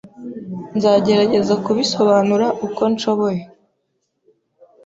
[0.77, 3.41] Nzagerageza kubisobanura uko nshoboye.